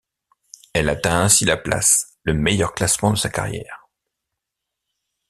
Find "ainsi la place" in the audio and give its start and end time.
1.21-2.17